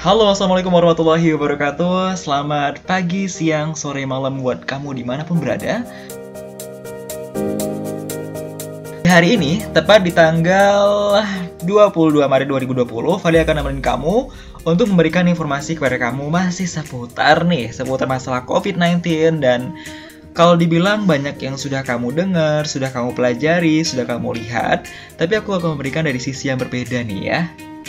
Halo, 0.00 0.32
Assalamualaikum 0.32 0.72
warahmatullahi 0.72 1.36
wabarakatuh 1.36 2.16
Selamat 2.16 2.80
pagi, 2.88 3.28
siang, 3.28 3.76
sore, 3.76 4.00
malam 4.08 4.40
buat 4.40 4.64
kamu 4.64 4.96
di 4.96 5.04
mana 5.04 5.28
pun 5.28 5.36
berada 5.36 5.84
Hari 9.04 9.36
ini, 9.36 9.60
tepat 9.76 10.00
di 10.00 10.08
tanggal 10.08 11.20
22 11.68 12.16
Maret 12.16 12.48
2020 12.48 12.88
Fali 13.20 13.44
akan 13.44 13.60
nemenin 13.60 13.84
kamu 13.84 14.16
untuk 14.64 14.88
memberikan 14.88 15.28
informasi 15.28 15.76
kepada 15.76 16.00
kamu 16.00 16.32
masih 16.32 16.64
seputar 16.64 17.44
nih 17.44 17.68
Seputar 17.68 18.08
masalah 18.08 18.48
COVID-19 18.48 19.04
dan 19.44 19.76
kalau 20.32 20.56
dibilang 20.56 21.04
banyak 21.04 21.36
yang 21.44 21.60
sudah 21.60 21.84
kamu 21.84 22.16
dengar, 22.16 22.64
sudah 22.64 22.88
kamu 22.88 23.12
pelajari, 23.12 23.84
sudah 23.84 24.08
kamu 24.08 24.40
lihat, 24.40 24.88
tapi 25.20 25.36
aku 25.36 25.60
akan 25.60 25.76
memberikan 25.76 26.08
dari 26.08 26.22
sisi 26.22 26.48
yang 26.48 26.56
berbeda 26.56 27.02
nih 27.02 27.20
ya. 27.20 27.40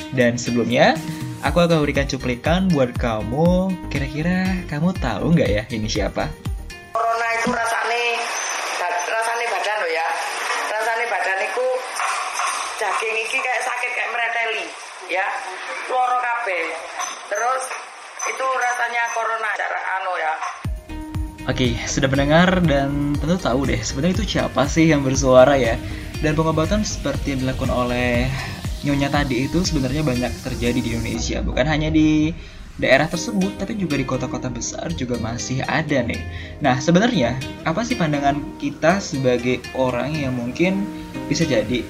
Dan 0.10 0.42
sebelumnya, 0.42 0.98
aku 1.42 1.58
akan 1.66 1.82
memberikan 1.82 2.06
cuplikan 2.06 2.70
buat 2.70 2.94
kamu. 2.98 3.74
Kira-kira 3.90 4.62
kamu 4.70 4.94
tahu 5.02 5.34
nggak 5.34 5.50
ya 5.50 5.64
ini 5.74 5.90
siapa? 5.90 6.30
Corona 6.94 7.28
itu 7.38 7.50
rasane 7.50 8.04
rasane 9.10 9.46
badan 9.50 9.78
loh 9.82 9.92
ya. 9.92 10.08
Rasane 10.70 11.06
badan 11.10 11.40
itu 11.46 11.68
daging 12.78 13.16
iki 13.26 13.38
kayak 13.42 13.62
sakit 13.66 13.92
kayak 13.98 14.10
mereteli 14.14 14.66
ya. 15.10 15.26
Loro 15.90 16.18
kabeh. 16.22 16.64
Terus 17.30 17.64
itu 18.30 18.46
rasanya 18.46 19.04
corona 19.18 19.50
cara 19.58 19.80
anu 20.00 20.14
ya. 20.18 20.34
Oke, 21.50 21.74
sudah 21.90 22.06
mendengar 22.06 22.62
dan 22.62 23.18
tentu 23.18 23.34
tahu 23.42 23.66
deh 23.66 23.82
sebenarnya 23.82 24.14
itu 24.22 24.26
siapa 24.38 24.70
sih 24.70 24.94
yang 24.94 25.02
bersuara 25.02 25.58
ya. 25.58 25.74
Dan 26.22 26.38
pengobatan 26.38 26.86
seperti 26.86 27.34
yang 27.34 27.50
dilakukan 27.50 27.74
oleh 27.74 28.30
Nyonya 28.82 29.14
tadi 29.14 29.46
itu 29.46 29.62
sebenarnya 29.62 30.02
banyak 30.02 30.34
terjadi 30.42 30.80
di 30.82 30.90
Indonesia, 30.98 31.38
bukan 31.46 31.66
hanya 31.70 31.94
di 31.94 32.34
daerah 32.82 33.06
tersebut, 33.06 33.62
tapi 33.62 33.78
juga 33.78 33.94
di 34.00 34.06
kota-kota 34.08 34.50
besar 34.50 34.90
juga 34.98 35.22
masih 35.22 35.62
ada 35.70 36.02
nih. 36.02 36.18
Nah, 36.66 36.82
sebenarnya 36.82 37.38
apa 37.62 37.86
sih 37.86 37.94
pandangan 37.94 38.42
kita 38.58 38.98
sebagai 38.98 39.62
orang 39.78 40.18
yang 40.18 40.34
mungkin 40.34 40.82
bisa 41.30 41.46
jadi 41.46 41.86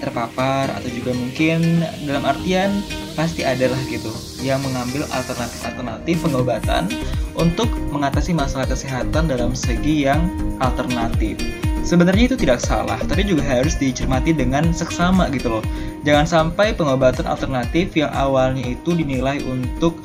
terpapar 0.00 0.72
atau 0.72 0.88
juga 0.88 1.12
mungkin 1.12 1.84
dalam 2.08 2.24
artian 2.24 2.80
pasti 3.12 3.44
adalah 3.44 3.76
gitu 3.92 4.08
yang 4.40 4.62
mengambil 4.64 5.04
alternatif-alternatif 5.12 6.24
pengobatan 6.24 6.88
untuk 7.36 7.68
mengatasi 7.92 8.32
masalah 8.32 8.64
kesehatan 8.64 9.28
dalam 9.28 9.52
segi 9.52 10.08
yang 10.08 10.24
alternatif. 10.64 11.36
Sebenarnya 11.80 12.32
itu 12.32 12.36
tidak 12.36 12.60
salah, 12.60 13.00
tapi 13.08 13.24
juga 13.24 13.40
harus 13.42 13.74
dicermati 13.74 14.36
dengan 14.36 14.70
seksama 14.70 15.32
gitu 15.32 15.58
loh. 15.58 15.64
Jangan 16.04 16.26
sampai 16.28 16.76
pengobatan 16.76 17.24
alternatif 17.24 17.96
yang 17.96 18.12
awalnya 18.12 18.62
itu 18.76 18.92
dinilai 18.92 19.40
untuk 19.48 19.96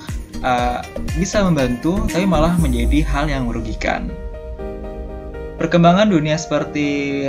uh, 0.41 0.79
bisa 1.19 1.43
membantu, 1.43 1.99
tapi 2.07 2.23
malah 2.23 2.55
menjadi 2.57 3.03
hal 3.05 3.27
yang 3.27 3.51
merugikan. 3.51 4.07
Perkembangan 5.55 6.11
dunia 6.11 6.35
seperti 6.35 7.27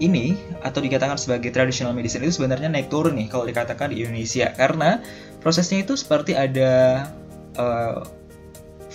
ini 0.00 0.36
atau 0.60 0.80
dikatakan 0.84 1.16
sebagai 1.16 1.52
traditional 1.52 1.96
medicine 1.96 2.24
itu 2.24 2.40
sebenarnya 2.40 2.68
naik 2.68 2.92
turun 2.92 3.16
nih 3.16 3.28
kalau 3.32 3.48
dikatakan 3.48 3.92
di 3.92 4.04
Indonesia 4.04 4.52
karena 4.52 5.00
prosesnya 5.40 5.84
itu 5.84 5.96
seperti 5.96 6.36
ada 6.36 7.06
uh, 7.56 8.04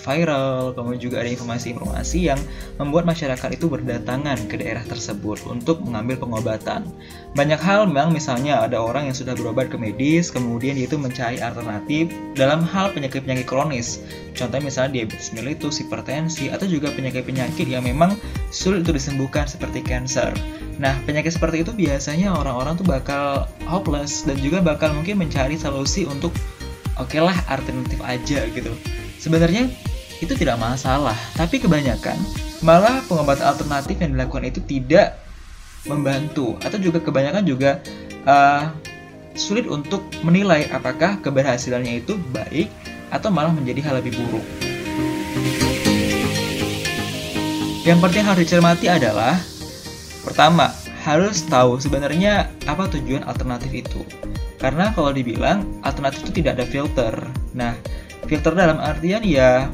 viral, 0.02 0.74
kemudian 0.74 1.00
juga 1.00 1.16
ada 1.22 1.30
informasi-informasi 1.30 2.18
yang 2.26 2.40
membuat 2.76 3.06
masyarakat 3.06 3.54
itu 3.54 3.70
berdatangan 3.70 4.36
ke 4.50 4.58
daerah 4.58 4.82
tersebut 4.84 5.38
untuk 5.46 5.80
mengambil 5.86 6.18
pengobatan. 6.18 6.84
Banyak 7.32 7.62
hal 7.62 7.88
memang 7.88 8.12
misalnya 8.12 8.60
ada 8.60 8.82
orang 8.82 9.08
yang 9.08 9.16
sudah 9.16 9.32
berobat 9.38 9.70
ke 9.70 9.78
medis, 9.78 10.28
kemudian 10.28 10.74
dia 10.76 10.90
itu 10.90 10.98
mencari 10.98 11.38
alternatif 11.38 12.10
dalam 12.34 12.66
hal 12.66 12.90
penyakit-penyakit 12.92 13.46
kronis. 13.46 14.02
Contohnya 14.36 14.68
misalnya 14.68 15.00
diabetes 15.00 15.30
mellitus, 15.32 15.80
hipertensi, 15.80 16.50
atau 16.50 16.66
juga 16.66 16.90
penyakit-penyakit 16.92 17.70
yang 17.70 17.86
memang 17.86 18.18
sulit 18.50 18.84
untuk 18.84 18.98
disembuhkan 18.98 19.46
seperti 19.46 19.80
cancer. 19.80 20.34
Nah, 20.82 20.98
penyakit 21.06 21.36
seperti 21.36 21.62
itu 21.62 21.70
biasanya 21.70 22.34
orang-orang 22.34 22.74
tuh 22.74 22.86
bakal 22.88 23.46
hopeless 23.68 24.26
dan 24.26 24.40
juga 24.40 24.58
bakal 24.58 24.90
mungkin 24.96 25.20
mencari 25.20 25.54
solusi 25.54 26.08
untuk 26.08 26.34
oke 26.98 27.12
okay 27.12 27.20
lah 27.20 27.36
alternatif 27.46 28.00
aja 28.02 28.44
gitu. 28.50 28.72
Sebenarnya 29.22 29.70
itu 30.22 30.38
tidak 30.38 30.54
masalah, 30.62 31.18
tapi 31.34 31.58
kebanyakan 31.58 32.14
malah 32.62 33.02
pengobatan 33.10 33.42
alternatif 33.42 33.98
yang 33.98 34.14
dilakukan 34.14 34.46
itu 34.46 34.62
tidak 34.62 35.18
membantu 35.82 36.54
atau 36.62 36.78
juga 36.78 37.02
kebanyakan 37.02 37.42
juga 37.42 37.82
uh, 38.22 38.70
sulit 39.34 39.66
untuk 39.66 40.06
menilai 40.22 40.70
apakah 40.70 41.18
keberhasilannya 41.18 42.06
itu 42.06 42.14
baik 42.30 42.70
atau 43.10 43.34
malah 43.34 43.50
menjadi 43.50 43.82
hal 43.82 43.94
lebih 43.98 44.14
buruk. 44.14 44.46
Yang 47.82 47.98
penting 47.98 48.22
harus 48.22 48.40
dicermati 48.46 48.86
adalah 48.86 49.42
pertama, 50.22 50.70
harus 51.02 51.42
tahu 51.50 51.82
sebenarnya 51.82 52.46
apa 52.70 52.86
tujuan 52.94 53.26
alternatif 53.26 53.74
itu. 53.74 54.06
Karena 54.62 54.94
kalau 54.94 55.10
dibilang 55.10 55.66
alternatif 55.82 56.22
itu 56.30 56.38
tidak 56.38 56.62
ada 56.62 56.66
filter. 56.70 57.14
Nah, 57.58 57.74
filter 58.30 58.54
dalam 58.54 58.78
artian 58.78 59.26
ya 59.26 59.66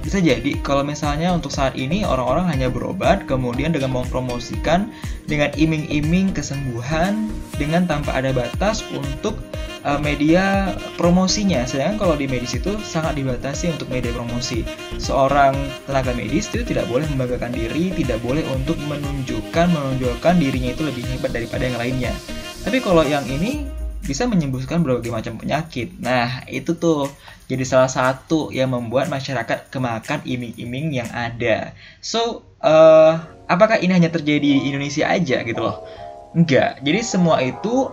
bisa 0.00 0.18
jadi 0.18 0.56
kalau 0.64 0.82
misalnya 0.82 1.30
untuk 1.30 1.52
saat 1.52 1.76
ini 1.76 2.02
orang-orang 2.02 2.48
hanya 2.48 2.68
berobat 2.72 3.28
kemudian 3.28 3.70
dengan 3.70 3.92
mempromosikan 3.94 4.88
dengan 5.28 5.52
iming-iming 5.54 6.32
kesembuhan 6.34 7.28
dengan 7.60 7.86
tanpa 7.86 8.16
ada 8.16 8.32
batas 8.34 8.82
untuk 8.90 9.38
uh, 9.84 10.00
media 10.00 10.74
promosinya. 10.96 11.64
Sedangkan 11.64 12.00
kalau 12.00 12.14
di 12.16 12.26
medis 12.26 12.56
itu 12.56 12.76
sangat 12.82 13.16
dibatasi 13.16 13.70
untuk 13.70 13.88
media 13.92 14.10
promosi. 14.10 14.66
Seorang 14.98 15.54
tenaga 15.86 16.12
medis 16.16 16.50
itu 16.50 16.66
tidak 16.66 16.90
boleh 16.90 17.06
membanggakan 17.14 17.54
diri 17.54 17.94
tidak 17.94 18.18
boleh 18.24 18.42
untuk 18.50 18.76
menunjukkan 18.88 19.66
menonjolkan 19.70 20.34
dirinya 20.40 20.74
itu 20.74 20.82
lebih 20.84 21.04
hebat 21.06 21.30
daripada 21.30 21.62
yang 21.68 21.78
lainnya. 21.78 22.12
Tapi 22.60 22.82
kalau 22.84 23.00
yang 23.06 23.24
ini 23.24 23.69
bisa 24.10 24.26
menyembuhkan 24.26 24.82
berbagai 24.82 25.14
macam 25.14 25.38
penyakit. 25.38 25.94
Nah, 26.02 26.42
itu 26.50 26.74
tuh 26.74 27.06
jadi 27.46 27.62
salah 27.62 27.86
satu 27.86 28.50
yang 28.50 28.74
membuat 28.74 29.06
masyarakat 29.06 29.70
kemakan 29.70 30.18
iming-iming 30.26 30.98
yang 30.98 31.06
ada. 31.14 31.70
So, 32.02 32.42
uh, 32.58 33.22
apakah 33.46 33.78
ini 33.78 33.94
hanya 33.94 34.10
terjadi 34.10 34.42
di 34.42 34.66
Indonesia 34.66 35.06
aja 35.06 35.46
gitu 35.46 35.62
loh? 35.62 35.86
Enggak. 36.34 36.82
Jadi 36.82 37.00
semua 37.02 37.42
itu 37.42 37.90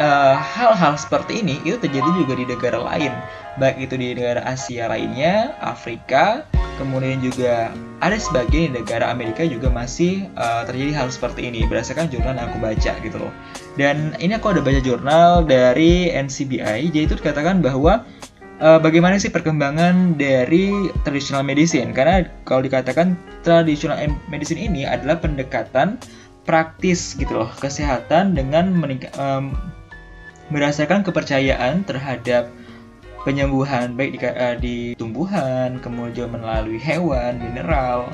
eh, 0.00 0.36
hal-hal 0.40 0.96
uh, 0.96 1.00
seperti 1.00 1.44
ini 1.44 1.60
itu 1.68 1.76
terjadi 1.76 2.08
juga 2.16 2.32
di 2.32 2.48
negara 2.48 2.80
lain, 2.80 3.12
baik 3.60 3.76
itu 3.88 3.94
di 4.00 4.16
negara 4.16 4.40
Asia 4.48 4.88
lainnya, 4.88 5.52
Afrika, 5.60 6.48
kemudian 6.76 7.20
juga 7.20 7.72
ada 8.02 8.18
sebagian 8.18 8.74
negara 8.74 9.08
Amerika 9.12 9.46
juga 9.46 9.70
masih 9.70 10.26
uh, 10.34 10.66
terjadi 10.66 10.92
hal 10.98 11.08
seperti 11.12 11.46
ini 11.46 11.62
berdasarkan 11.70 12.10
jurnal 12.10 12.34
yang 12.34 12.50
aku 12.50 12.58
baca 12.58 12.92
gitu 12.98 13.16
loh. 13.16 13.32
Dan 13.78 14.16
ini 14.18 14.34
aku 14.34 14.52
ada 14.52 14.60
baca 14.60 14.80
jurnal 14.82 15.46
dari 15.46 16.10
NCBI, 16.10 16.90
jadi 16.90 17.04
itu 17.06 17.14
dikatakan 17.18 17.62
bahwa 17.62 18.02
uh, 18.58 18.78
bagaimana 18.82 19.18
sih 19.22 19.30
perkembangan 19.30 20.18
dari 20.18 20.90
traditional 21.06 21.46
medicine? 21.46 21.94
Karena 21.94 22.26
kalau 22.42 22.66
dikatakan 22.66 23.14
traditional 23.46 23.98
medicine 24.26 24.58
ini 24.58 24.82
adalah 24.82 25.22
pendekatan 25.22 25.98
praktis 26.42 27.14
gitu 27.14 27.38
loh 27.38 27.50
kesehatan 27.62 28.34
dengan 28.34 28.74
um, 29.18 29.54
berdasarkan 30.50 31.06
kepercayaan 31.06 31.86
terhadap 31.86 32.50
penyembuhan 33.22 33.94
baik 33.94 34.18
di, 34.18 34.18
uh, 34.26 34.56
di 34.58 34.76
tumbuhan, 34.98 35.78
kemudian 35.78 36.30
melalui 36.30 36.78
hewan, 36.78 37.38
mineral 37.38 38.10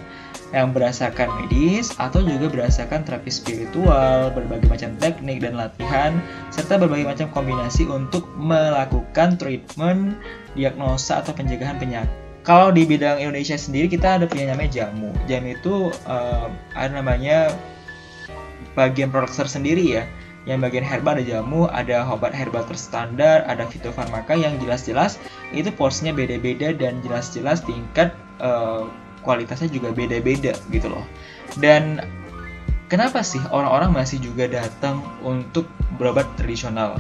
yang 0.49 0.73
berdasarkan 0.73 1.29
medis 1.45 1.93
atau 2.01 2.25
juga 2.25 2.49
berdasarkan 2.49 3.05
terapi 3.05 3.29
spiritual, 3.29 4.33
berbagai 4.33 4.69
macam 4.69 4.97
teknik 4.97 5.45
dan 5.45 5.61
latihan 5.61 6.17
serta 6.49 6.81
berbagai 6.81 7.05
macam 7.05 7.29
kombinasi 7.33 7.85
untuk 7.85 8.25
melakukan 8.41 9.37
treatment, 9.37 10.17
diagnosa 10.57 11.21
atau 11.21 11.37
pencegahan 11.37 11.77
penyakit. 11.77 12.09
Kalau 12.49 12.73
di 12.73 12.89
bidang 12.89 13.21
Indonesia 13.21 13.61
sendiri 13.61 13.93
kita 13.93 14.17
ada 14.17 14.25
punya 14.25 14.57
namanya 14.57 14.73
jamu. 14.73 15.13
Jamu 15.29 15.53
itu 15.53 15.93
uh, 16.09 16.49
ada 16.73 16.97
namanya 16.97 17.53
bagian 18.73 19.13
produk 19.13 19.29
tersendiri 19.29 20.01
ya 20.01 20.09
yang 20.49 20.65
bagian 20.65 20.81
herba 20.81 21.13
ada 21.13 21.21
jamu, 21.21 21.69
ada 21.69 22.09
obat 22.09 22.33
herbal 22.33 22.65
terstandar, 22.65 23.45
ada 23.45 23.69
fitofarmaka 23.69 24.33
yang 24.33 24.57
jelas-jelas 24.57 25.21
itu 25.53 25.69
porsinya 25.69 26.17
beda-beda 26.17 26.73
dan 26.73 27.05
jelas-jelas 27.05 27.61
tingkat 27.69 28.17
uh, 28.41 28.89
kualitasnya 29.21 29.69
juga 29.69 29.93
beda-beda 29.93 30.57
gitu 30.73 30.89
loh. 30.89 31.05
Dan 31.61 32.01
kenapa 32.89 33.21
sih 33.21 33.45
orang-orang 33.53 33.93
masih 33.93 34.25
juga 34.25 34.49
datang 34.49 35.05
untuk 35.21 35.69
berobat 36.01 36.25
tradisional? 36.41 36.97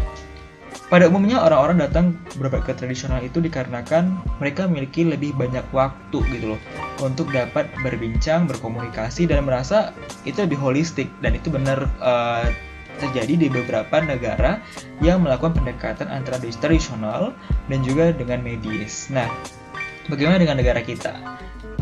Pada 0.88 1.08
umumnya 1.08 1.40
orang-orang 1.44 1.84
datang 1.84 2.16
berobat 2.36 2.64
ke 2.64 2.72
tradisional 2.72 3.20
itu 3.20 3.44
dikarenakan 3.44 4.24
mereka 4.40 4.64
memiliki 4.68 5.04
lebih 5.04 5.36
banyak 5.36 5.64
waktu 5.72 6.20
gitu 6.32 6.56
loh 6.56 6.60
untuk 7.04 7.28
dapat 7.28 7.68
berbincang, 7.84 8.48
berkomunikasi 8.48 9.28
dan 9.28 9.44
merasa 9.44 9.92
itu 10.24 10.40
lebih 10.44 10.56
holistik 10.56 11.08
dan 11.20 11.36
itu 11.36 11.52
benar 11.52 11.88
uh, 12.00 12.48
terjadi 12.98 13.34
di 13.34 13.48
beberapa 13.48 14.02
negara 14.02 14.58
yang 15.00 15.22
melakukan 15.22 15.54
pendekatan 15.54 16.10
antara 16.10 16.42
tradisional 16.42 17.32
dan 17.70 17.80
juga 17.86 18.10
dengan 18.10 18.42
medis. 18.42 19.08
Nah, 19.08 19.30
bagaimana 20.10 20.42
dengan 20.42 20.58
negara 20.58 20.82
kita? 20.82 21.14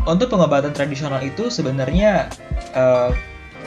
Untuk 0.07 0.31
pengobatan 0.31 0.71
tradisional 0.71 1.19
itu 1.19 1.51
sebenarnya 1.51 2.31
uh, 2.77 3.11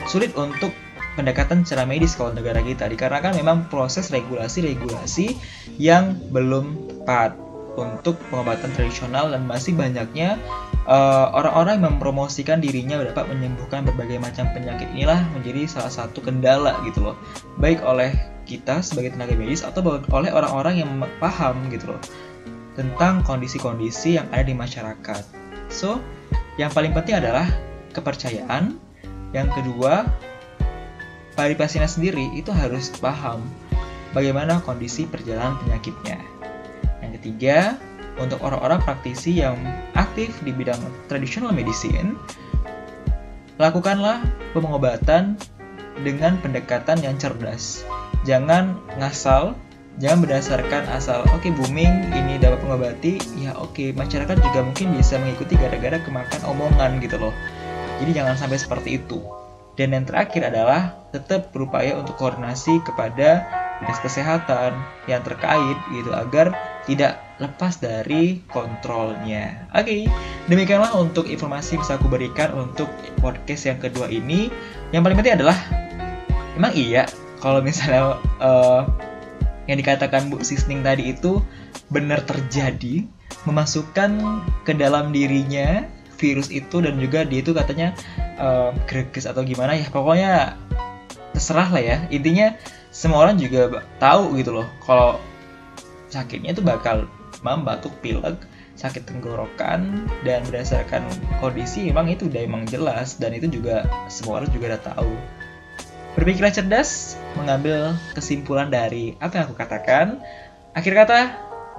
sulit 0.09 0.33
untuk 0.33 0.73
pendekatan 1.19 1.67
secara 1.67 1.83
medis 1.83 2.15
kalau 2.15 2.31
negara 2.31 2.63
kita 2.63 2.87
dikarenakan 2.87 3.35
memang 3.35 3.67
proses 3.67 4.09
regulasi-regulasi 4.09 5.35
yang 5.75 6.17
belum 6.31 6.87
tepat 6.87 7.50
untuk 7.79 8.19
pengobatan 8.27 8.71
tradisional 8.75 9.31
dan 9.31 9.47
masih 9.47 9.71
banyaknya 9.75 10.35
eh, 10.83 11.27
orang-orang 11.31 11.75
uh, 11.75 11.77
yang 11.79 11.85
mempromosikan 11.95 12.59
dirinya 12.59 12.99
dapat 12.99 13.31
menyembuhkan 13.31 13.87
berbagai 13.87 14.19
macam 14.19 14.51
penyakit. 14.51 14.91
Inilah 14.91 15.23
menjadi 15.31 15.67
salah 15.67 15.91
satu 15.91 16.19
kendala 16.19 16.75
gitu 16.83 17.11
loh. 17.11 17.15
Baik 17.61 17.79
oleh 17.87 18.11
kita 18.43 18.83
sebagai 18.83 19.15
tenaga 19.15 19.37
medis 19.37 19.63
atau 19.63 20.03
oleh 20.11 20.31
orang-orang 20.33 20.83
yang 20.83 20.91
paham 21.23 21.55
gitu 21.71 21.95
loh 21.95 22.01
tentang 22.75 23.23
kondisi-kondisi 23.23 24.19
yang 24.19 24.27
ada 24.31 24.47
di 24.47 24.55
masyarakat. 24.55 25.23
So 25.71 25.99
yang 26.59 26.71
paling 26.71 26.91
penting 26.91 27.19
adalah 27.19 27.47
kepercayaan. 27.95 28.75
Yang 29.31 29.49
kedua 29.55 30.03
dari 31.39 31.55
pasiennya 31.55 31.87
sendiri 31.87 32.35
itu 32.35 32.51
harus 32.51 32.91
paham 32.99 33.39
bagaimana 34.11 34.59
kondisi 34.59 35.07
perjalanan 35.07 35.55
penyakitnya. 35.63 36.40
Yang 37.01 37.11
ketiga, 37.21 37.75
untuk 38.21 38.41
orang-orang 38.45 38.81
praktisi 38.85 39.41
yang 39.41 39.57
aktif 39.97 40.31
di 40.45 40.53
bidang 40.53 40.79
traditional 41.09 41.53
medicine, 41.53 42.17
lakukanlah 43.57 44.21
pengobatan 44.53 45.37
dengan 46.01 46.37
pendekatan 46.41 47.01
yang 47.01 47.15
cerdas. 47.17 47.85
Jangan 48.25 48.77
ngasal, 49.01 49.57
jangan 49.97 50.19
berdasarkan 50.25 50.83
asal 50.93 51.25
oke 51.29 51.41
okay, 51.41 51.51
booming 51.53 52.13
ini 52.13 52.37
dapat 52.37 52.61
mengobati, 52.65 53.17
ya 53.37 53.53
oke 53.57 53.73
okay, 53.73 53.89
masyarakat 53.93 54.37
juga 54.37 54.59
mungkin 54.65 54.93
bisa 54.97 55.17
mengikuti 55.17 55.57
gara-gara 55.57 55.97
kemakan 56.01 56.41
omongan 56.45 57.01
gitu 57.01 57.17
loh. 57.17 57.33
Jadi 58.01 58.17
jangan 58.17 58.33
sampai 58.37 58.57
seperti 58.57 58.97
itu. 58.97 59.21
Dan 59.77 59.95
yang 59.95 60.05
terakhir 60.05 60.51
adalah 60.51 60.99
tetap 61.15 61.49
berupaya 61.55 61.95
untuk 61.95 62.19
koordinasi 62.19 62.83
kepada 62.83 63.45
dinas 63.81 63.97
kesehatan 64.03 64.77
yang 65.09 65.25
terkait 65.25 65.77
gitu 65.89 66.13
agar 66.13 66.53
tidak 66.89 67.21
lepas 67.41 67.77
dari 67.81 68.41
kontrolnya. 68.49 69.69
Oke, 69.73 69.85
okay, 69.85 70.01
demikianlah 70.49 70.93
untuk 70.97 71.25
informasi 71.29 71.77
bisa 71.81 71.97
aku 71.97 72.09
berikan 72.09 72.53
untuk 72.53 72.89
podcast 73.21 73.69
yang 73.69 73.79
kedua 73.81 74.09
ini. 74.09 74.49
Yang 74.93 75.01
paling 75.05 75.17
penting 75.17 75.35
adalah 75.41 75.57
emang 76.57 76.73
iya 76.77 77.09
kalau 77.41 77.59
misalnya 77.65 78.21
uh, 78.41 78.85
yang 79.65 79.77
dikatakan 79.81 80.29
Bu 80.29 80.41
Sisning 80.45 80.85
tadi 80.85 81.13
itu 81.13 81.41
benar 81.89 82.21
terjadi 82.25 83.05
memasukkan 83.45 84.11
ke 84.67 84.77
dalam 84.77 85.09
dirinya 85.09 85.85
virus 86.21 86.53
itu 86.53 86.85
dan 86.85 87.01
juga 87.01 87.25
dia 87.25 87.41
itu 87.41 87.51
katanya 87.55 87.97
um, 88.37 88.77
greges 88.85 89.25
atau 89.25 89.41
gimana 89.41 89.73
ya 89.73 89.89
pokoknya 89.89 90.53
terserah 91.33 91.69
lah 91.73 91.81
ya 91.81 91.97
intinya 92.13 92.53
semua 92.93 93.25
orang 93.25 93.41
juga 93.41 93.81
tahu 93.97 94.37
gitu 94.37 94.61
loh 94.61 94.67
kalau 94.85 95.17
sakitnya 96.11 96.53
itu 96.53 96.61
bakal 96.61 97.07
batuk 97.41 97.95
pilek 98.03 98.37
sakit 98.75 99.07
tenggorokan 99.07 100.07
dan 100.27 100.43
berdasarkan 100.47 101.03
kondisi 101.39 101.89
memang 101.89 102.11
itu 102.11 102.27
udah 102.27 102.41
emang 102.43 102.63
jelas 102.67 103.17
dan 103.17 103.33
itu 103.35 103.47
juga 103.47 103.87
semua 104.07 104.41
orang 104.41 104.49
juga 104.51 104.75
udah 104.75 104.81
tahu 104.95 105.13
berpikirlah 106.19 106.51
cerdas 106.51 107.15
mengambil 107.39 107.95
kesimpulan 108.13 108.67
dari 108.67 109.15
apa 109.23 109.41
yang 109.41 109.45
aku 109.47 109.55
katakan 109.55 110.19
akhir 110.75 110.93
kata 110.93 111.19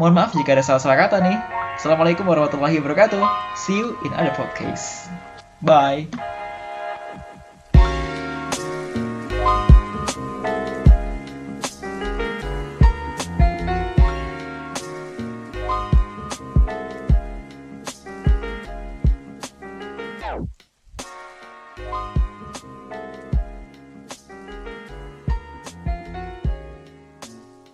mohon 0.01 0.17
maaf 0.17 0.33
jika 0.33 0.57
ada 0.57 0.65
salah-salah 0.65 0.97
kata 0.97 1.21
nih 1.21 1.37
Assalamualaikum 1.73 2.29
warahmatullahi 2.29 2.79
wabarakatuh. 2.85 3.25
See 3.57 3.81
you 3.81 3.97
in 4.05 4.13
other 4.13 4.31
podcast. 4.37 5.09
Bye. 5.65 6.32